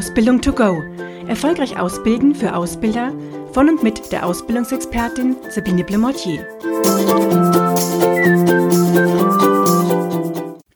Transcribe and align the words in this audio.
Ausbildung 0.00 0.40
to 0.40 0.54
go. 0.54 0.82
Erfolgreich 1.28 1.78
ausbilden 1.78 2.34
für 2.34 2.56
Ausbilder 2.56 3.12
von 3.52 3.68
und 3.68 3.82
mit 3.82 4.10
der 4.12 4.24
Ausbildungsexpertin 4.24 5.36
Sabine 5.50 5.84
Blemortier. 5.84 6.48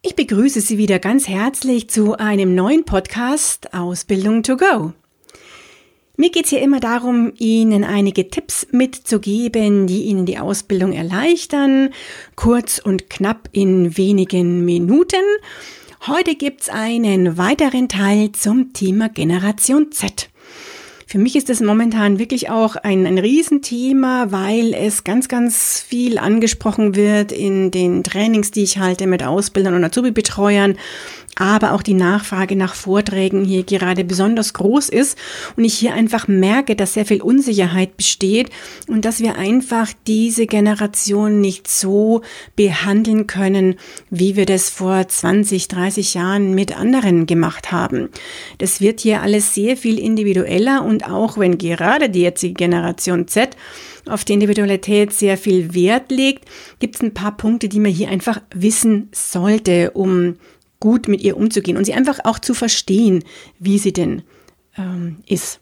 Ich 0.02 0.14
begrüße 0.14 0.60
Sie 0.60 0.76
wieder 0.76 0.98
ganz 0.98 1.26
herzlich 1.26 1.88
zu 1.88 2.18
einem 2.18 2.54
neuen 2.54 2.84
Podcast 2.84 3.72
Ausbildung 3.72 4.42
to 4.42 4.58
go. 4.58 4.92
Mir 6.18 6.30
geht 6.30 6.44
es 6.44 6.50
hier 6.50 6.60
immer 6.60 6.80
darum, 6.80 7.32
Ihnen 7.38 7.82
einige 7.82 8.28
Tipps 8.28 8.66
mitzugeben, 8.72 9.86
die 9.86 10.02
Ihnen 10.02 10.26
die 10.26 10.38
Ausbildung 10.38 10.92
erleichtern, 10.92 11.94
kurz 12.36 12.78
und 12.78 13.08
knapp 13.08 13.48
in 13.52 13.96
wenigen 13.96 14.66
Minuten. 14.66 15.24
Heute 16.06 16.34
gibt's 16.34 16.68
einen 16.68 17.38
weiteren 17.38 17.88
Teil 17.88 18.32
zum 18.32 18.74
Thema 18.74 19.08
Generation 19.08 19.90
Z. 19.90 20.28
Für 21.14 21.20
mich 21.20 21.36
ist 21.36 21.48
das 21.48 21.60
momentan 21.60 22.18
wirklich 22.18 22.50
auch 22.50 22.74
ein, 22.74 23.06
ein 23.06 23.18
Riesenthema, 23.18 24.32
weil 24.32 24.74
es 24.74 25.04
ganz, 25.04 25.28
ganz 25.28 25.80
viel 25.80 26.18
angesprochen 26.18 26.96
wird 26.96 27.30
in 27.30 27.70
den 27.70 28.02
Trainings, 28.02 28.50
die 28.50 28.64
ich 28.64 28.78
halte 28.78 29.06
mit 29.06 29.22
Ausbildern 29.22 29.74
und 29.74 29.84
Azubi-Betreuern 29.84 30.74
aber 31.36 31.72
auch 31.72 31.82
die 31.82 31.94
Nachfrage 31.94 32.56
nach 32.56 32.74
Vorträgen 32.74 33.44
hier 33.44 33.64
gerade 33.64 34.04
besonders 34.04 34.52
groß 34.54 34.88
ist 34.88 35.18
und 35.56 35.64
ich 35.64 35.74
hier 35.74 35.94
einfach 35.94 36.28
merke, 36.28 36.76
dass 36.76 36.94
sehr 36.94 37.06
viel 37.06 37.22
Unsicherheit 37.22 37.96
besteht 37.96 38.50
und 38.86 39.04
dass 39.04 39.20
wir 39.20 39.36
einfach 39.36 39.92
diese 40.06 40.46
Generation 40.46 41.40
nicht 41.40 41.68
so 41.68 42.22
behandeln 42.56 43.26
können, 43.26 43.76
wie 44.10 44.36
wir 44.36 44.46
das 44.46 44.70
vor 44.70 45.06
20, 45.06 45.68
30 45.68 46.14
Jahren 46.14 46.54
mit 46.54 46.78
anderen 46.78 47.26
gemacht 47.26 47.72
haben. 47.72 48.10
Das 48.58 48.80
wird 48.80 49.00
hier 49.00 49.22
alles 49.22 49.54
sehr 49.54 49.76
viel 49.76 49.98
individueller 49.98 50.84
und 50.84 51.03
auch 51.10 51.38
wenn 51.38 51.58
gerade 51.58 52.10
die 52.10 52.22
jetzige 52.22 52.54
Generation 52.54 53.28
Z 53.28 53.56
auf 54.06 54.24
die 54.24 54.34
Individualität 54.34 55.12
sehr 55.12 55.38
viel 55.38 55.74
Wert 55.74 56.10
legt, 56.10 56.44
gibt 56.78 56.96
es 56.96 57.02
ein 57.02 57.14
paar 57.14 57.36
Punkte, 57.36 57.68
die 57.68 57.80
man 57.80 57.92
hier 57.92 58.08
einfach 58.08 58.40
wissen 58.54 59.08
sollte, 59.12 59.92
um 59.92 60.36
gut 60.80 61.08
mit 61.08 61.22
ihr 61.22 61.36
umzugehen 61.36 61.76
und 61.76 61.84
sie 61.84 61.94
einfach 61.94 62.20
auch 62.24 62.38
zu 62.38 62.52
verstehen, 62.52 63.24
wie 63.58 63.78
sie 63.78 63.92
denn 63.92 64.22
ähm, 64.76 65.16
ist. 65.26 65.60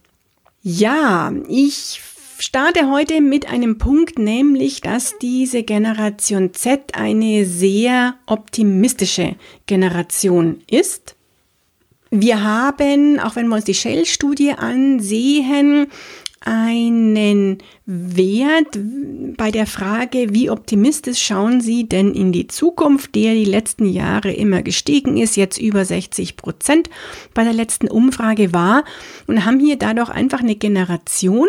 Ja, 0.62 1.32
ich 1.48 2.00
starte 2.38 2.90
heute 2.90 3.20
mit 3.20 3.48
einem 3.48 3.78
Punkt, 3.78 4.18
nämlich, 4.18 4.80
dass 4.80 5.16
diese 5.18 5.62
Generation 5.62 6.54
Z 6.54 6.94
eine 6.94 7.44
sehr 7.46 8.16
optimistische 8.26 9.36
Generation 9.66 10.60
ist. 10.68 11.14
Wir 12.14 12.44
haben, 12.44 13.18
auch 13.18 13.36
wenn 13.36 13.48
wir 13.48 13.56
uns 13.56 13.64
die 13.64 13.72
Shell-Studie 13.72 14.52
ansehen, 14.52 15.86
einen 16.40 17.56
Wert 17.86 18.78
bei 19.38 19.50
der 19.50 19.66
Frage, 19.66 20.26
wie 20.34 20.50
optimistisch 20.50 21.22
schauen 21.22 21.62
Sie 21.62 21.88
denn 21.88 22.12
in 22.12 22.30
die 22.30 22.48
Zukunft, 22.48 23.14
der 23.14 23.32
die 23.32 23.46
letzten 23.46 23.86
Jahre 23.86 24.30
immer 24.30 24.62
gestiegen 24.62 25.16
ist, 25.16 25.36
jetzt 25.36 25.56
über 25.56 25.86
60 25.86 26.36
Prozent 26.36 26.90
bei 27.32 27.44
der 27.44 27.54
letzten 27.54 27.88
Umfrage 27.88 28.52
war 28.52 28.84
und 29.26 29.46
haben 29.46 29.58
hier 29.58 29.76
dadurch 29.76 30.10
einfach 30.10 30.40
eine 30.40 30.56
Generation, 30.56 31.48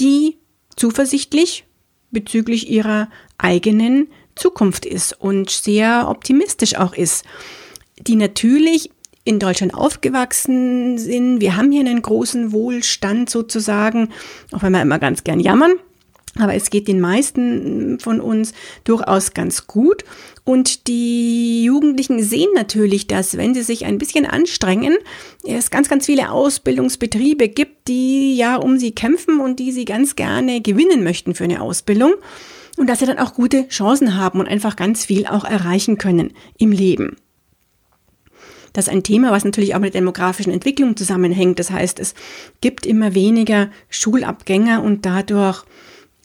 die 0.00 0.38
zuversichtlich 0.74 1.66
bezüglich 2.10 2.70
ihrer 2.70 3.10
eigenen 3.36 4.08
Zukunft 4.36 4.86
ist 4.86 5.20
und 5.20 5.50
sehr 5.50 6.08
optimistisch 6.08 6.76
auch 6.76 6.94
ist, 6.94 7.26
die 8.00 8.16
natürlich 8.16 8.90
in 9.28 9.38
Deutschland 9.38 9.74
aufgewachsen 9.74 10.96
sind. 10.96 11.42
Wir 11.42 11.54
haben 11.56 11.70
hier 11.70 11.80
einen 11.80 12.00
großen 12.00 12.50
Wohlstand 12.50 13.28
sozusagen, 13.28 14.08
auch 14.52 14.62
wenn 14.62 14.72
wir 14.72 14.80
immer 14.80 14.98
ganz 14.98 15.22
gern 15.22 15.38
jammern. 15.38 15.72
Aber 16.38 16.54
es 16.54 16.70
geht 16.70 16.88
den 16.88 17.00
meisten 17.00 17.98
von 18.00 18.22
uns 18.22 18.54
durchaus 18.84 19.34
ganz 19.34 19.66
gut. 19.66 20.04
Und 20.44 20.86
die 20.88 21.64
Jugendlichen 21.64 22.22
sehen 22.22 22.48
natürlich, 22.54 23.06
dass 23.06 23.36
wenn 23.36 23.52
sie 23.52 23.62
sich 23.62 23.84
ein 23.84 23.98
bisschen 23.98 24.24
anstrengen, 24.24 24.96
es 25.44 25.70
ganz, 25.70 25.90
ganz 25.90 26.06
viele 26.06 26.30
Ausbildungsbetriebe 26.30 27.48
gibt, 27.48 27.88
die 27.88 28.34
ja 28.34 28.56
um 28.56 28.78
sie 28.78 28.92
kämpfen 28.92 29.40
und 29.40 29.58
die 29.58 29.72
sie 29.72 29.84
ganz 29.84 30.16
gerne 30.16 30.62
gewinnen 30.62 31.04
möchten 31.04 31.34
für 31.34 31.44
eine 31.44 31.60
Ausbildung. 31.60 32.14
Und 32.78 32.88
dass 32.88 33.00
sie 33.00 33.06
dann 33.06 33.18
auch 33.18 33.34
gute 33.34 33.68
Chancen 33.68 34.16
haben 34.16 34.40
und 34.40 34.48
einfach 34.48 34.74
ganz 34.76 35.04
viel 35.04 35.26
auch 35.26 35.44
erreichen 35.44 35.98
können 35.98 36.32
im 36.56 36.72
Leben. 36.72 37.16
Das 38.72 38.86
ist 38.86 38.92
ein 38.92 39.02
Thema, 39.02 39.30
was 39.30 39.44
natürlich 39.44 39.74
auch 39.74 39.80
mit 39.80 39.94
der 39.94 40.00
demografischen 40.00 40.52
Entwicklung 40.52 40.96
zusammenhängt. 40.96 41.58
Das 41.58 41.70
heißt, 41.70 41.98
es 41.98 42.14
gibt 42.60 42.86
immer 42.86 43.14
weniger 43.14 43.70
Schulabgänger 43.88 44.82
und 44.82 45.06
dadurch 45.06 45.64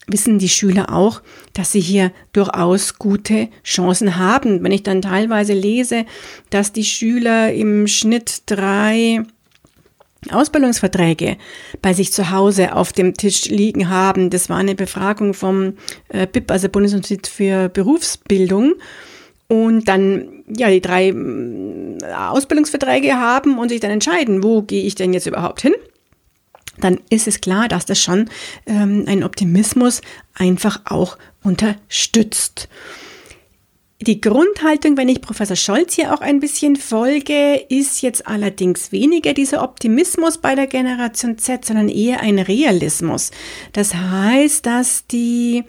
wissen 0.08 0.38
die 0.38 0.50
Schüler 0.50 0.94
auch, 0.94 1.22
dass 1.54 1.72
sie 1.72 1.80
hier 1.80 2.12
durchaus 2.34 3.00
gute 3.00 3.50
Chancen 3.64 4.18
haben. 4.18 4.64
Wenn 4.64 4.72
ich 4.72 4.84
dann 4.84 5.02
teilweise 5.02 5.54
lese, 5.54 6.06
dass 6.50 6.74
die 6.74 6.84
Schüler 6.84 7.54
im 7.54 7.88
Schnitt 7.88 8.44
drei 8.48 9.24
Ausbildungsverträge 10.32 11.38
bei 11.82 11.94
sich 11.94 12.14
zu 12.14 12.32
Hause 12.32 12.76
auf 12.76 12.94
dem 12.94 13.14
Tisch 13.14 13.46
liegen 13.46 13.90
haben. 13.90 14.30
Das 14.30 14.50
war 14.50 14.58
eine 14.58 14.76
Befragung 14.76 15.34
vom 15.34 15.74
äh, 16.10 16.28
BIP, 16.28 16.50
also 16.52 16.70
Bundesinstitut 16.70 17.28
für 17.28 17.70
Berufsbildung 17.70 18.76
und 19.48 19.88
dann 19.88 20.44
ja 20.48 20.70
die 20.70 20.82
drei 20.82 21.12
mm, 21.12 22.00
Ausbildungsverträge 22.04 23.16
haben 23.16 23.58
und 23.58 23.70
sich 23.70 23.80
dann 23.80 23.92
entscheiden, 23.92 24.44
wo 24.44 24.62
gehe 24.62 24.84
ich 24.84 24.96
denn 24.96 25.14
jetzt 25.14 25.28
überhaupt 25.28 25.62
hin, 25.62 25.74
dann 26.80 27.00
ist 27.10 27.28
es 27.28 27.42
klar, 27.42 27.68
dass 27.68 27.86
das 27.86 28.02
schon 28.02 28.30
ähm, 28.66 29.06
einen 29.08 29.24
Optimismus 29.24 30.02
einfach 30.34 30.82
auch 30.86 31.18
unterstützt. 31.44 32.68
Die 34.06 34.20
Grundhaltung, 34.20 34.98
wenn 34.98 35.08
ich 35.08 35.22
Professor 35.22 35.56
Scholz 35.56 35.94
hier 35.94 36.14
auch 36.14 36.20
ein 36.20 36.42
bisschen 36.42 36.76
folge, 36.76 37.56
ist 37.70 38.02
jetzt 38.02 38.28
allerdings 38.28 38.92
weniger 38.92 39.34
dieser 39.34 39.64
Optimismus 39.64 40.40
bei 40.40 40.56
der 40.56 40.68
Generation 40.68 41.38
Z, 41.38 41.64
sondern 41.64 41.88
eher 41.88 42.20
ein 42.20 42.38
Realismus. 42.38 43.32
Das 43.72 43.96
heißt, 43.96 44.66
dass 44.66 45.08
die 45.08 45.64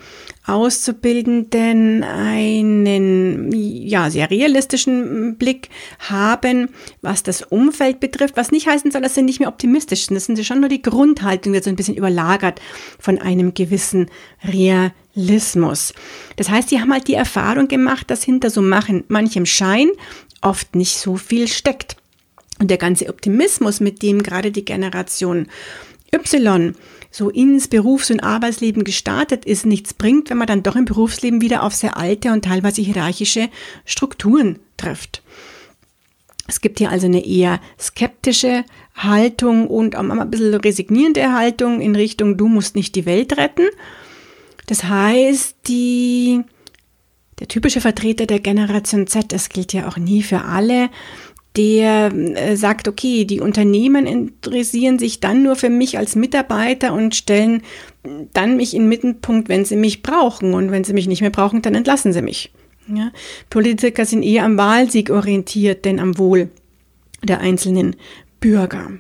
Auszubildenden 0.46 2.02
einen 2.02 3.52
ja, 3.52 4.10
sehr 4.10 4.28
realistischen 4.32 5.36
Blick 5.36 5.68
haben, 6.00 6.70
was 7.02 7.22
das 7.22 7.42
Umfeld 7.42 8.00
betrifft, 8.00 8.36
was 8.36 8.50
nicht 8.50 8.66
heißen 8.66 8.90
soll, 8.90 9.02
dass 9.02 9.14
sie 9.14 9.22
nicht 9.22 9.38
mehr 9.38 9.48
optimistisch 9.48 10.06
sind. 10.06 10.16
Das 10.16 10.24
sind 10.24 10.44
schon 10.44 10.58
nur 10.58 10.68
die 10.68 10.82
Grundhaltung, 10.82 11.52
die 11.52 11.62
so 11.62 11.70
ein 11.70 11.76
bisschen 11.76 11.96
überlagert 11.96 12.60
von 12.98 13.20
einem 13.20 13.54
gewissen 13.54 14.10
Realismus. 14.42 15.03
Das 15.14 16.48
heißt, 16.48 16.70
die 16.70 16.80
haben 16.80 16.92
halt 16.92 17.08
die 17.08 17.14
Erfahrung 17.14 17.68
gemacht, 17.68 18.10
dass 18.10 18.24
hinter 18.24 18.50
so 18.50 18.62
manchem 18.62 19.46
Schein 19.46 19.90
oft 20.40 20.74
nicht 20.74 20.98
so 20.98 21.16
viel 21.16 21.48
steckt. 21.48 21.96
Und 22.60 22.70
der 22.70 22.78
ganze 22.78 23.08
Optimismus, 23.08 23.80
mit 23.80 24.02
dem 24.02 24.22
gerade 24.22 24.52
die 24.52 24.64
Generation 24.64 25.48
Y 26.12 26.74
so 27.10 27.30
ins 27.30 27.68
Berufs- 27.68 28.10
und 28.10 28.24
Arbeitsleben 28.24 28.82
gestartet 28.84 29.44
ist, 29.44 29.66
nichts 29.66 29.94
bringt, 29.94 30.30
wenn 30.30 30.38
man 30.38 30.48
dann 30.48 30.62
doch 30.62 30.76
im 30.76 30.84
Berufsleben 30.84 31.40
wieder 31.40 31.62
auf 31.62 31.74
sehr 31.74 31.96
alte 31.96 32.32
und 32.32 32.44
teilweise 32.44 32.82
hierarchische 32.82 33.48
Strukturen 33.84 34.58
trifft. 34.76 35.22
Es 36.46 36.60
gibt 36.60 36.78
hier 36.78 36.90
also 36.90 37.06
eine 37.06 37.24
eher 37.24 37.60
skeptische 37.80 38.64
Haltung 38.96 39.68
und 39.68 39.96
auch 39.96 40.02
ein 40.02 40.30
bisschen 40.30 40.54
resignierende 40.54 41.32
Haltung 41.32 41.80
in 41.80 41.96
Richtung, 41.96 42.36
du 42.36 42.48
musst 42.48 42.76
nicht 42.76 42.94
die 42.96 43.06
Welt 43.06 43.36
retten. 43.36 43.68
Das 44.66 44.84
heißt, 44.84 45.56
die, 45.68 46.40
der 47.38 47.48
typische 47.48 47.80
Vertreter 47.80 48.26
der 48.26 48.40
Generation 48.40 49.06
Z, 49.06 49.32
das 49.32 49.48
gilt 49.48 49.72
ja 49.72 49.88
auch 49.88 49.96
nie 49.96 50.22
für 50.22 50.42
alle, 50.42 50.90
der 51.56 52.12
äh, 52.12 52.56
sagt, 52.56 52.88
okay, 52.88 53.24
die 53.24 53.40
Unternehmen 53.40 54.06
interessieren 54.06 54.98
sich 54.98 55.20
dann 55.20 55.42
nur 55.42 55.54
für 55.54 55.70
mich 55.70 55.98
als 55.98 56.16
Mitarbeiter 56.16 56.92
und 56.92 57.14
stellen 57.14 57.62
dann 58.32 58.56
mich 58.56 58.74
in 58.74 58.82
den 58.82 58.88
Mittelpunkt, 58.88 59.48
wenn 59.48 59.64
sie 59.64 59.76
mich 59.76 60.02
brauchen. 60.02 60.54
Und 60.54 60.72
wenn 60.72 60.84
sie 60.84 60.94
mich 60.94 61.06
nicht 61.06 61.20
mehr 61.20 61.30
brauchen, 61.30 61.62
dann 61.62 61.76
entlassen 61.76 62.12
sie 62.12 62.22
mich. 62.22 62.52
Ja? 62.92 63.12
Politiker 63.50 64.04
sind 64.04 64.24
eher 64.24 64.44
am 64.44 64.56
Wahlsieg 64.58 65.10
orientiert, 65.10 65.84
denn 65.84 66.00
am 66.00 66.18
Wohl 66.18 66.48
der 67.22 67.40
einzelnen 67.40 67.96
Bürger. 68.40 68.90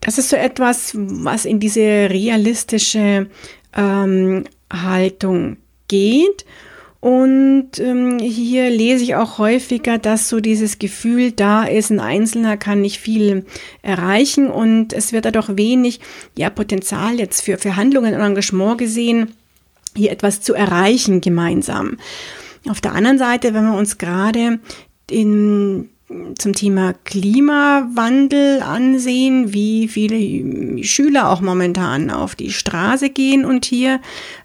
Das 0.00 0.18
ist 0.18 0.28
so 0.28 0.36
etwas, 0.36 0.92
was 0.94 1.46
in 1.46 1.60
diese 1.60 1.80
realistische 1.80 3.28
ähm, 3.76 4.44
Haltung 4.70 5.56
geht 5.88 6.44
und 7.04 7.78
ähm, 7.80 8.18
hier 8.18 8.70
lese 8.70 9.04
ich 9.04 9.14
auch 9.14 9.36
häufiger, 9.36 9.98
dass 9.98 10.30
so 10.30 10.40
dieses 10.40 10.78
Gefühl 10.78 11.32
da 11.32 11.64
ist, 11.64 11.90
ein 11.90 12.00
Einzelner 12.00 12.56
kann 12.56 12.80
nicht 12.80 12.98
viel 12.98 13.44
erreichen 13.82 14.48
und 14.48 14.94
es 14.94 15.12
wird 15.12 15.26
dadurch 15.26 15.54
wenig 15.54 16.00
ja, 16.34 16.48
Potenzial 16.48 17.18
jetzt 17.18 17.42
für, 17.42 17.58
für 17.58 17.76
Handlungen 17.76 18.14
und 18.14 18.22
Engagement 18.22 18.78
gesehen, 18.78 19.34
hier 19.94 20.12
etwas 20.12 20.40
zu 20.40 20.54
erreichen 20.54 21.20
gemeinsam. 21.20 21.98
Auf 22.70 22.80
der 22.80 22.92
anderen 22.94 23.18
Seite, 23.18 23.52
wenn 23.52 23.66
wir 23.66 23.76
uns 23.76 23.98
gerade 23.98 24.58
in 25.10 25.90
zum 26.36 26.52
Thema 26.52 26.92
Klimawandel 27.04 28.60
ansehen, 28.60 29.54
wie 29.54 29.88
viele 29.88 30.84
Schüler 30.84 31.30
auch 31.30 31.40
momentan 31.40 32.10
auf 32.10 32.34
die 32.34 32.52
Straße 32.52 33.08
gehen 33.08 33.46
und 33.46 33.64
hier 33.64 34.00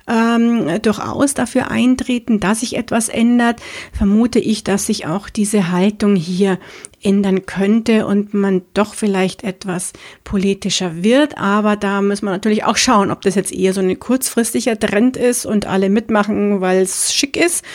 ähm, 0.07 0.81
durchaus 0.81 1.33
dafür 1.33 1.69
eintreten, 1.69 2.39
dass 2.39 2.61
sich 2.61 2.77
etwas 2.77 3.09
ändert, 3.09 3.61
vermute 3.91 4.39
ich, 4.39 4.63
dass 4.63 4.85
sich 4.85 5.05
auch 5.05 5.27
diese 5.29 5.69
Haltung 5.69 6.15
hier 6.15 6.59
ändern 7.03 7.45
könnte 7.45 8.07
und 8.07 8.33
man 8.33 8.61
doch 8.73 8.93
vielleicht 8.93 9.43
etwas 9.43 9.91
politischer 10.23 11.03
wird. 11.03 11.37
Aber 11.37 11.75
da 11.75 12.01
muss 12.01 12.21
man 12.21 12.33
natürlich 12.33 12.63
auch 12.63 12.77
schauen, 12.77 13.11
ob 13.11 13.21
das 13.21 13.35
jetzt 13.35 13.51
eher 13.51 13.73
so 13.73 13.81
ein 13.81 13.99
kurzfristiger 13.99 14.79
Trend 14.79 15.17
ist 15.17 15.45
und 15.45 15.65
alle 15.65 15.89
mitmachen, 15.89 16.61
weil 16.61 16.81
es 16.81 17.13
schick 17.13 17.35
ist 17.35 17.65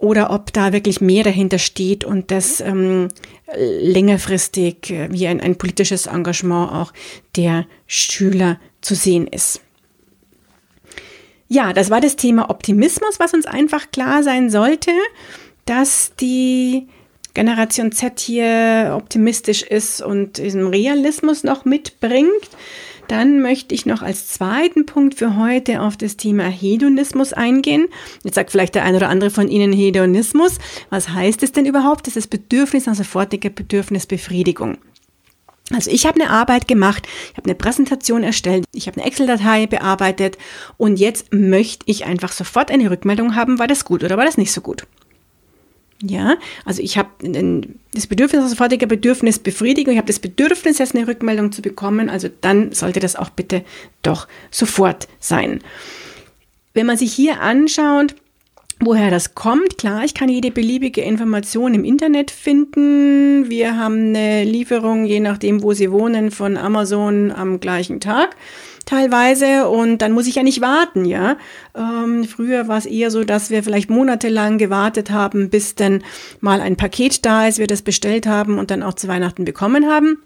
oder 0.00 0.30
ob 0.30 0.52
da 0.52 0.72
wirklich 0.72 1.00
mehr 1.00 1.24
dahinter 1.24 1.58
steht 1.58 2.04
und 2.04 2.30
das 2.30 2.60
ähm, 2.60 3.08
längerfristig 3.54 4.90
äh, 4.90 5.08
wie 5.12 5.26
ein, 5.26 5.40
ein 5.40 5.56
politisches 5.56 6.06
Engagement 6.06 6.72
auch 6.72 6.92
der 7.36 7.66
Schüler 7.86 8.58
zu 8.80 8.94
sehen 8.94 9.26
ist. 9.26 9.60
Ja, 11.48 11.72
das 11.72 11.90
war 11.90 12.00
das 12.00 12.16
Thema 12.16 12.48
Optimismus, 12.48 13.20
was 13.20 13.34
uns 13.34 13.44
einfach 13.44 13.90
klar 13.90 14.22
sein 14.22 14.48
sollte, 14.48 14.92
dass 15.66 16.12
die 16.18 16.88
Generation 17.34 17.92
Z 17.92 18.20
hier 18.20 18.94
optimistisch 18.96 19.62
ist 19.62 20.00
und 20.00 20.38
diesen 20.38 20.68
Realismus 20.68 21.44
noch 21.44 21.64
mitbringt. 21.64 22.30
Dann 23.10 23.42
möchte 23.42 23.74
ich 23.74 23.86
noch 23.86 24.02
als 24.02 24.28
zweiten 24.28 24.86
Punkt 24.86 25.16
für 25.16 25.36
heute 25.36 25.82
auf 25.82 25.96
das 25.96 26.16
Thema 26.16 26.44
Hedonismus 26.44 27.32
eingehen. 27.32 27.88
Jetzt 28.22 28.36
sagt 28.36 28.52
vielleicht 28.52 28.76
der 28.76 28.84
eine 28.84 28.98
oder 28.98 29.08
andere 29.08 29.30
von 29.30 29.48
Ihnen 29.48 29.72
Hedonismus. 29.72 30.58
Was 30.90 31.08
heißt 31.08 31.42
es 31.42 31.50
denn 31.50 31.66
überhaupt? 31.66 32.06
Das 32.06 32.14
ist 32.14 32.28
Bedürfnis 32.28 32.86
nach 32.86 32.94
sofortiger 32.94 33.50
Bedürfnisbefriedigung. 33.50 34.78
Also 35.72 35.90
ich 35.90 36.06
habe 36.06 36.20
eine 36.20 36.30
Arbeit 36.30 36.68
gemacht, 36.68 37.08
ich 37.32 37.36
habe 37.36 37.46
eine 37.46 37.56
Präsentation 37.56 38.22
erstellt, 38.22 38.64
ich 38.72 38.86
habe 38.86 38.98
eine 38.98 39.06
Excel-Datei 39.08 39.66
bearbeitet 39.66 40.38
und 40.76 41.00
jetzt 41.00 41.34
möchte 41.34 41.86
ich 41.86 42.04
einfach 42.04 42.30
sofort 42.30 42.70
eine 42.70 42.92
Rückmeldung 42.92 43.34
haben, 43.34 43.58
war 43.58 43.66
das 43.66 43.84
gut 43.84 44.04
oder 44.04 44.18
war 44.18 44.24
das 44.24 44.36
nicht 44.38 44.52
so 44.52 44.60
gut. 44.60 44.86
Ja, 46.02 46.36
also 46.64 46.82
ich 46.82 46.96
habe 46.96 47.10
das 47.92 48.06
Bedürfnis, 48.06 48.40
also 48.40 48.54
sofortige 48.54 48.86
Bedürfnisbefriedigung, 48.86 49.92
ich 49.92 49.98
habe 49.98 50.06
das 50.06 50.18
Bedürfnis, 50.18 50.78
jetzt 50.78 50.94
eine 50.94 51.06
Rückmeldung 51.06 51.52
zu 51.52 51.60
bekommen, 51.60 52.08
also 52.08 52.28
dann 52.40 52.72
sollte 52.72 53.00
das 53.00 53.16
auch 53.16 53.28
bitte 53.28 53.62
doch 54.02 54.26
sofort 54.50 55.08
sein. 55.18 55.60
Wenn 56.72 56.86
man 56.86 56.96
sich 56.96 57.12
hier 57.12 57.42
anschaut, 57.42 58.14
woher 58.78 59.10
das 59.10 59.34
kommt, 59.34 59.76
klar, 59.76 60.04
ich 60.04 60.14
kann 60.14 60.30
jede 60.30 60.50
beliebige 60.50 61.02
Information 61.02 61.74
im 61.74 61.84
Internet 61.84 62.30
finden. 62.30 63.50
Wir 63.50 63.76
haben 63.76 64.14
eine 64.14 64.44
Lieferung, 64.44 65.04
je 65.04 65.20
nachdem, 65.20 65.62
wo 65.62 65.74
Sie 65.74 65.90
wohnen, 65.90 66.30
von 66.30 66.56
Amazon 66.56 67.30
am 67.30 67.60
gleichen 67.60 68.00
Tag 68.00 68.36
teilweise 68.90 69.68
und 69.68 69.98
dann 69.98 70.12
muss 70.12 70.26
ich 70.26 70.34
ja 70.34 70.42
nicht 70.42 70.60
warten, 70.60 71.04
ja. 71.04 71.36
Ähm, 71.76 72.24
früher 72.24 72.66
war 72.66 72.78
es 72.78 72.86
eher 72.86 73.10
so, 73.10 73.22
dass 73.22 73.50
wir 73.50 73.62
vielleicht 73.62 73.88
monatelang 73.88 74.58
gewartet 74.58 75.10
haben, 75.10 75.48
bis 75.48 75.76
dann 75.76 76.02
mal 76.40 76.60
ein 76.60 76.76
Paket 76.76 77.24
da 77.24 77.46
ist, 77.46 77.58
wir 77.58 77.68
das 77.68 77.82
bestellt 77.82 78.26
haben 78.26 78.58
und 78.58 78.70
dann 78.70 78.82
auch 78.82 78.94
zu 78.94 79.06
Weihnachten 79.06 79.44
bekommen 79.44 79.86
haben. 79.86 80.18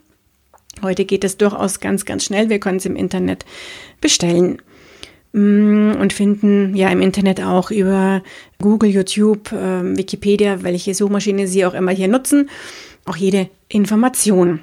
Heute 0.82 1.04
geht 1.04 1.24
es 1.24 1.36
durchaus 1.36 1.78
ganz, 1.78 2.06
ganz 2.06 2.24
schnell. 2.24 2.48
Wir 2.48 2.58
können 2.58 2.78
es 2.78 2.86
im 2.86 2.96
Internet 2.96 3.44
bestellen 4.00 4.62
mm, 5.32 5.92
und 6.00 6.12
finden 6.14 6.74
ja 6.74 6.88
im 6.88 7.02
Internet 7.02 7.42
auch 7.42 7.70
über 7.70 8.22
Google, 8.60 8.90
YouTube, 8.90 9.52
äh, 9.52 9.96
Wikipedia, 9.96 10.62
welche 10.62 10.94
Suchmaschine 10.94 11.46
Sie 11.48 11.66
auch 11.66 11.74
immer 11.74 11.92
hier 11.92 12.08
nutzen, 12.08 12.48
auch 13.04 13.16
jede 13.16 13.50
Information. 13.68 14.60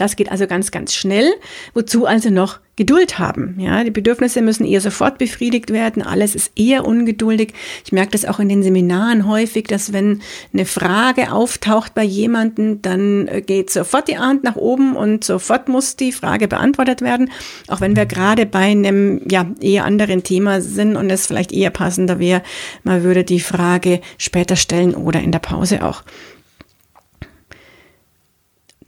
Das 0.00 0.16
geht 0.16 0.32
also 0.32 0.46
ganz, 0.46 0.70
ganz 0.70 0.94
schnell. 0.94 1.30
Wozu 1.74 2.06
also 2.06 2.30
noch 2.30 2.58
Geduld 2.76 3.18
haben. 3.18 3.56
Ja, 3.58 3.84
die 3.84 3.90
Bedürfnisse 3.90 4.40
müssen 4.40 4.64
eher 4.64 4.80
sofort 4.80 5.18
befriedigt 5.18 5.70
werden. 5.70 6.02
Alles 6.02 6.34
ist 6.34 6.58
eher 6.58 6.86
ungeduldig. 6.86 7.52
Ich 7.84 7.92
merke 7.92 8.12
das 8.12 8.24
auch 8.24 8.38
in 8.38 8.48
den 8.48 8.62
Seminaren 8.62 9.28
häufig, 9.28 9.66
dass 9.66 9.92
wenn 9.92 10.22
eine 10.54 10.64
Frage 10.64 11.32
auftaucht 11.32 11.92
bei 11.92 12.02
jemandem, 12.02 12.80
dann 12.80 13.28
äh, 13.28 13.42
geht 13.42 13.68
sofort 13.68 14.08
die 14.08 14.16
Hand 14.16 14.42
nach 14.42 14.56
oben 14.56 14.96
und 14.96 15.22
sofort 15.22 15.68
muss 15.68 15.96
die 15.96 16.12
Frage 16.12 16.48
beantwortet 16.48 17.02
werden. 17.02 17.30
Auch 17.68 17.82
wenn 17.82 17.94
wir 17.94 18.06
gerade 18.06 18.46
bei 18.46 18.70
einem, 18.70 19.20
ja, 19.30 19.44
eher 19.60 19.84
anderen 19.84 20.22
Thema 20.22 20.62
sind 20.62 20.96
und 20.96 21.10
es 21.10 21.26
vielleicht 21.26 21.52
eher 21.52 21.68
passender 21.68 22.18
wäre, 22.18 22.42
man 22.82 23.02
würde 23.02 23.24
die 23.24 23.40
Frage 23.40 24.00
später 24.16 24.56
stellen 24.56 24.94
oder 24.94 25.20
in 25.20 25.32
der 25.32 25.40
Pause 25.40 25.84
auch. 25.84 26.02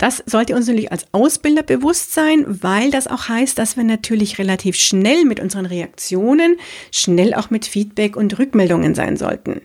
Das 0.02 0.20
sollte 0.26 0.56
uns 0.56 0.66
natürlich 0.66 0.90
als 0.90 1.06
Ausbilder 1.12 1.62
bewusst 1.62 2.12
sein, 2.12 2.44
weil 2.49 2.90
das 2.90 3.06
auch 3.06 3.28
heißt, 3.28 3.56
dass 3.56 3.76
wir 3.76 3.84
natürlich 3.84 4.37
relativ 4.40 4.75
schnell 4.75 5.25
mit 5.25 5.38
unseren 5.38 5.64
Reaktionen, 5.64 6.56
schnell 6.90 7.34
auch 7.34 7.50
mit 7.50 7.66
Feedback 7.66 8.16
und 8.16 8.37
Rückmeldungen 8.37 8.96
sein 8.96 9.16
sollten. 9.16 9.60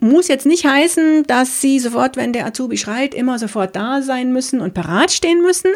Muss 0.00 0.26
jetzt 0.26 0.46
nicht 0.46 0.66
heißen, 0.66 1.28
dass 1.28 1.60
Sie 1.60 1.78
sofort, 1.78 2.16
wenn 2.16 2.32
der 2.32 2.44
Azubi 2.44 2.76
schreit, 2.76 3.14
immer 3.14 3.38
sofort 3.38 3.76
da 3.76 4.02
sein 4.02 4.32
müssen 4.32 4.60
und 4.60 4.74
parat 4.74 5.12
stehen 5.12 5.40
müssen. 5.40 5.70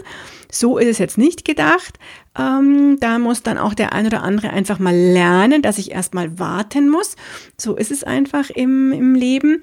So 0.50 0.78
ist 0.78 0.88
es 0.88 0.98
jetzt 0.98 1.18
nicht 1.18 1.44
gedacht. 1.44 1.96
Ähm, 2.36 2.98
da 2.98 3.20
muss 3.20 3.44
dann 3.44 3.56
auch 3.56 3.72
der 3.72 3.92
ein 3.92 4.04
oder 4.04 4.24
andere 4.24 4.50
einfach 4.50 4.80
mal 4.80 4.96
lernen, 4.96 5.62
dass 5.62 5.78
ich 5.78 5.92
erstmal 5.92 6.40
warten 6.40 6.88
muss. 6.88 7.14
So 7.56 7.76
ist 7.76 7.92
es 7.92 8.02
einfach 8.02 8.50
im, 8.50 8.90
im 8.90 9.14
Leben. 9.14 9.62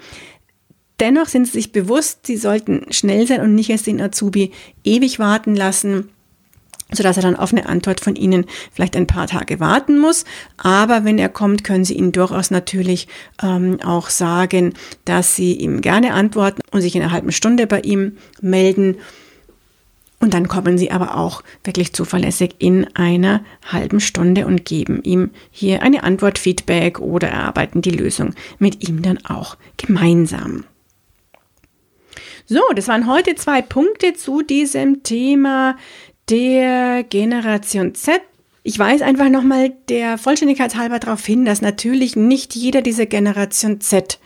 Dennoch 0.99 1.27
sind 1.27 1.45
sie 1.45 1.53
sich 1.53 1.71
bewusst, 1.71 2.27
sie 2.27 2.37
sollten 2.37 2.85
schnell 2.91 3.27
sein 3.27 3.41
und 3.41 3.55
nicht 3.55 3.69
erst 3.69 3.87
den 3.87 4.01
Azubi 4.01 4.51
ewig 4.83 5.19
warten 5.19 5.55
lassen 5.55 6.09
sodass 6.95 7.17
er 7.17 7.23
dann 7.23 7.35
auf 7.35 7.51
eine 7.51 7.67
Antwort 7.67 7.99
von 7.99 8.15
Ihnen 8.15 8.45
vielleicht 8.71 8.95
ein 8.95 9.07
paar 9.07 9.27
Tage 9.27 9.59
warten 9.59 9.99
muss. 9.99 10.25
Aber 10.57 11.05
wenn 11.05 11.17
er 11.17 11.29
kommt, 11.29 11.63
können 11.63 11.85
Sie 11.85 11.95
ihm 11.95 12.11
durchaus 12.11 12.51
natürlich 12.51 13.07
ähm, 13.41 13.79
auch 13.83 14.09
sagen, 14.09 14.73
dass 15.05 15.35
Sie 15.35 15.53
ihm 15.53 15.81
gerne 15.81 16.13
antworten 16.13 16.61
und 16.71 16.81
sich 16.81 16.95
in 16.95 17.01
einer 17.01 17.11
halben 17.11 17.31
Stunde 17.31 17.67
bei 17.67 17.81
ihm 17.81 18.17
melden. 18.41 18.97
Und 20.19 20.33
dann 20.33 20.47
kommen 20.47 20.77
Sie 20.77 20.91
aber 20.91 21.17
auch 21.17 21.43
wirklich 21.63 21.93
zuverlässig 21.93 22.55
in 22.59 22.87
einer 22.95 23.43
halben 23.69 23.99
Stunde 23.99 24.45
und 24.47 24.63
geben 24.63 25.01
ihm 25.03 25.31
hier 25.51 25.83
eine 25.83 26.03
Antwort, 26.03 26.39
Feedback 26.39 26.99
oder 26.99 27.27
erarbeiten 27.27 27.81
die 27.81 27.91
Lösung 27.91 28.33
mit 28.57 28.87
ihm 28.87 29.01
dann 29.01 29.25
auch 29.25 29.57
gemeinsam. 29.75 30.63
So, 32.45 32.61
das 32.75 32.87
waren 32.87 33.07
heute 33.07 33.35
zwei 33.35 33.61
Punkte 33.61 34.13
zu 34.13 34.41
diesem 34.41 35.03
Thema 35.03 35.77
der 36.29 37.03
Generation 37.03 37.95
Z. 37.95 38.21
Ich 38.63 38.77
weise 38.79 39.05
einfach 39.05 39.29
nochmal 39.29 39.73
der 39.89 40.17
Vollständigkeit 40.17 40.75
halber 40.75 40.99
darauf 40.99 41.25
hin, 41.25 41.45
dass 41.45 41.61
natürlich 41.61 42.15
nicht 42.15 42.55
jeder 42.55 42.81
dieser 42.81 43.05
Generation 43.05 43.81
Z 43.81 44.19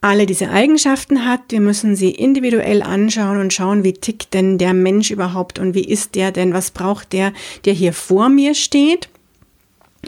alle 0.00 0.26
diese 0.26 0.50
Eigenschaften 0.50 1.26
hat. 1.26 1.40
Wir 1.48 1.60
müssen 1.60 1.96
sie 1.96 2.10
individuell 2.10 2.82
anschauen 2.82 3.40
und 3.40 3.52
schauen, 3.52 3.84
wie 3.84 3.94
tickt 3.94 4.34
denn 4.34 4.58
der 4.58 4.72
Mensch 4.72 5.10
überhaupt 5.10 5.58
und 5.58 5.74
wie 5.74 5.84
ist 5.84 6.14
der 6.14 6.32
denn, 6.32 6.52
was 6.52 6.70
braucht 6.70 7.12
der, 7.12 7.32
der 7.64 7.72
hier 7.72 7.92
vor 7.92 8.28
mir 8.28 8.54
steht. 8.54 9.08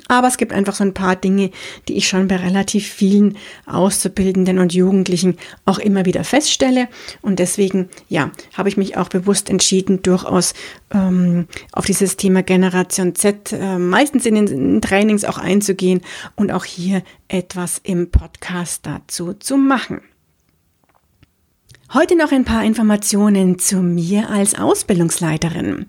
Aber 0.06 0.28
es 0.28 0.36
gibt 0.36 0.52
einfach 0.52 0.74
so 0.74 0.84
ein 0.84 0.94
paar 0.94 1.16
Dinge, 1.16 1.50
die 1.88 1.96
ich 1.96 2.08
schon 2.08 2.28
bei 2.28 2.36
relativ 2.36 2.86
vielen 2.86 3.36
Auszubildenden 3.66 4.58
und 4.58 4.72
Jugendlichen 4.72 5.36
auch 5.64 5.78
immer 5.78 6.04
wieder 6.04 6.24
feststelle. 6.24 6.88
Und 7.20 7.38
deswegen, 7.38 7.88
ja, 8.08 8.30
habe 8.54 8.68
ich 8.68 8.76
mich 8.76 8.96
auch 8.96 9.08
bewusst 9.08 9.50
entschieden, 9.50 10.02
durchaus 10.02 10.54
ähm, 10.92 11.46
auf 11.72 11.86
dieses 11.86 12.16
Thema 12.16 12.42
Generation 12.42 13.14
Z 13.14 13.52
äh, 13.52 13.78
meistens 13.78 14.26
in 14.26 14.34
den 14.34 14.80
Trainings 14.80 15.24
auch 15.24 15.38
einzugehen 15.38 16.02
und 16.36 16.52
auch 16.52 16.64
hier 16.64 17.02
etwas 17.28 17.80
im 17.82 18.10
Podcast 18.10 18.86
dazu 18.86 19.34
zu 19.34 19.56
machen. 19.56 20.00
Heute 21.94 22.16
noch 22.16 22.32
ein 22.32 22.44
paar 22.44 22.64
Informationen 22.64 23.58
zu 23.58 23.76
mir 23.76 24.28
als 24.28 24.54
Ausbildungsleiterin. 24.54 25.86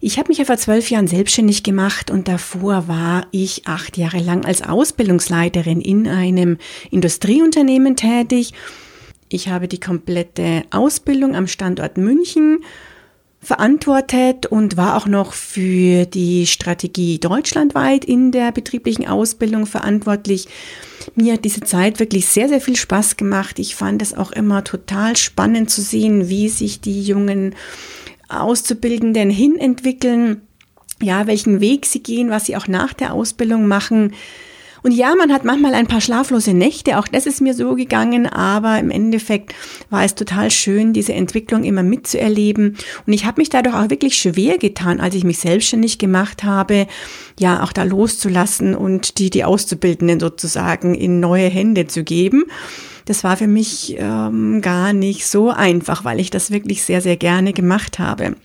Ich 0.00 0.18
habe 0.18 0.28
mich 0.28 0.38
ja 0.38 0.44
vor 0.44 0.58
zwölf 0.58 0.90
Jahren 0.90 1.06
selbstständig 1.06 1.62
gemacht 1.62 2.10
und 2.10 2.28
davor 2.28 2.88
war 2.88 3.26
ich 3.30 3.62
acht 3.66 3.96
Jahre 3.96 4.18
lang 4.18 4.44
als 4.44 4.62
Ausbildungsleiterin 4.62 5.80
in 5.80 6.06
einem 6.06 6.58
Industrieunternehmen 6.90 7.96
tätig. 7.96 8.52
Ich 9.28 9.48
habe 9.48 9.68
die 9.68 9.80
komplette 9.80 10.62
Ausbildung 10.70 11.34
am 11.34 11.46
Standort 11.46 11.96
München 11.96 12.58
verantwortet 13.40 14.46
und 14.46 14.76
war 14.76 14.96
auch 14.96 15.06
noch 15.06 15.32
für 15.32 16.04
die 16.04 16.46
Strategie 16.46 17.18
deutschlandweit 17.18 18.04
in 18.04 18.32
der 18.32 18.50
betrieblichen 18.52 19.06
Ausbildung 19.06 19.66
verantwortlich. 19.66 20.48
Mir 21.14 21.34
hat 21.34 21.44
diese 21.44 21.60
Zeit 21.60 22.00
wirklich 22.00 22.26
sehr, 22.26 22.48
sehr 22.48 22.60
viel 22.60 22.76
Spaß 22.76 23.16
gemacht. 23.16 23.58
Ich 23.58 23.76
fand 23.76 24.02
es 24.02 24.14
auch 24.14 24.32
immer 24.32 24.64
total 24.64 25.16
spannend 25.16 25.70
zu 25.70 25.80
sehen, 25.80 26.28
wie 26.28 26.48
sich 26.48 26.80
die 26.80 27.02
jungen 27.02 27.54
Auszubildenden 28.28 29.30
hinentwickeln, 29.30 30.42
ja, 31.00 31.26
welchen 31.26 31.60
Weg 31.60 31.86
sie 31.86 32.02
gehen, 32.02 32.30
was 32.30 32.46
sie 32.46 32.56
auch 32.56 32.68
nach 32.68 32.92
der 32.92 33.12
Ausbildung 33.12 33.66
machen. 33.66 34.12
Und 34.82 34.92
ja, 34.92 35.16
man 35.16 35.32
hat 35.32 35.44
manchmal 35.44 35.74
ein 35.74 35.88
paar 35.88 36.00
schlaflose 36.00 36.54
Nächte, 36.54 36.98
auch 36.98 37.08
das 37.08 37.26
ist 37.26 37.40
mir 37.40 37.54
so 37.54 37.74
gegangen, 37.74 38.26
aber 38.26 38.78
im 38.78 38.90
Endeffekt 38.90 39.52
war 39.90 40.04
es 40.04 40.14
total 40.14 40.48
schön, 40.52 40.92
diese 40.92 41.12
Entwicklung 41.12 41.64
immer 41.64 41.82
mitzuerleben. 41.82 42.76
Und 43.04 43.12
ich 43.12 43.24
habe 43.24 43.40
mich 43.40 43.48
dadurch 43.48 43.74
auch 43.74 43.90
wirklich 43.90 44.16
schwer 44.16 44.58
getan, 44.58 45.00
als 45.00 45.16
ich 45.16 45.24
mich 45.24 45.38
selbstständig 45.38 45.98
gemacht 45.98 46.44
habe, 46.44 46.86
ja, 47.36 47.64
auch 47.64 47.72
da 47.72 47.82
loszulassen 47.82 48.76
und 48.76 49.18
die, 49.18 49.28
die 49.28 49.42
Auszubildenden 49.42 50.20
sozusagen 50.20 50.94
in 50.94 51.18
neue 51.18 51.48
Hände 51.48 51.88
zu 51.88 52.04
geben. 52.04 52.44
Das 53.06 53.24
war 53.24 53.36
für 53.36 53.46
mich 53.46 53.96
ähm, 53.98 54.60
gar 54.60 54.92
nicht 54.92 55.26
so 55.26 55.50
einfach, 55.50 56.04
weil 56.04 56.20
ich 56.20 56.30
das 56.30 56.50
wirklich 56.50 56.82
sehr, 56.84 57.00
sehr 57.00 57.16
gerne 57.16 57.52
gemacht 57.52 57.98
habe. 57.98 58.36